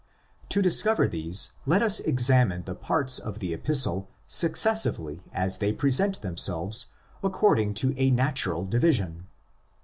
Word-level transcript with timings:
To 0.49 0.63
discover 0.63 1.07
these, 1.07 1.51
let 1.67 1.83
us 1.83 1.99
examine 1.99 2.63
the 2.63 2.73
parts 2.73 3.19
of 3.19 3.37
the 3.37 3.53
Epistle 3.53 4.09
successively 4.25 5.21
as 5.31 5.59
they 5.59 5.71
present 5.71 6.23
themselves 6.23 6.87
accord 7.23 7.59
ing 7.59 7.75
to 7.75 7.93
a 7.95 8.09
natural 8.09 8.65
division. 8.65 9.27